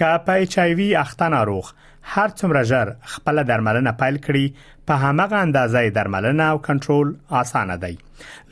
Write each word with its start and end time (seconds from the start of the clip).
که 0.00 0.08
په 0.28 0.32
ایچ 0.40 0.54
ای 0.62 0.70
وی 0.80 0.88
اخته 1.04 1.26
ناروغ 1.36 1.66
هر 2.14 2.28
څومره 2.40 2.60
ژر 2.70 2.88
خپل 3.12 3.42
درملنه 3.50 3.92
پایل 4.00 4.16
کړي 4.26 4.46
په 4.86 4.94
همغه 5.04 5.36
اندازې 5.46 5.94
درملنه 5.98 6.44
او 6.54 6.58
کنټرول 6.68 7.08
اسانه 7.42 7.76
دی 7.86 7.94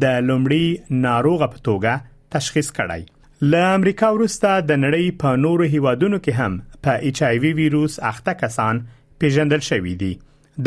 د 0.05 0.25
لومړي 0.31 0.99
ناروغ 1.07 1.45
په 1.55 1.65
توګه 1.69 2.11
تشخیص 2.37 2.71
کړای 2.81 3.51
ل 3.53 3.61
امریکا 3.77 4.09
وروسته 4.17 4.51
د 4.71 4.83
نړۍ 4.83 5.15
په 5.23 5.39
نورو 5.45 5.69
هیوادونو 5.77 6.19
کې 6.25 6.43
هم 6.43 6.59
په 6.87 7.07
ایچ 7.09 7.23
آی 7.29 7.39
وی 7.45 7.53
وایروس 7.63 7.97
اخته 8.13 8.33
کسان 8.43 8.83
پیژندل 9.23 9.65
شوي 9.71 9.95
دي 10.03 10.11